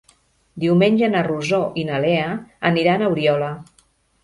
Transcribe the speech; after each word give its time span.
Diumenge 0.63 1.09
na 1.15 1.21
Rosó 1.27 1.59
i 1.83 1.85
na 1.91 2.01
Lea 2.07 2.33
aniran 2.73 3.07
a 3.07 3.13
Oriola. 3.15 3.55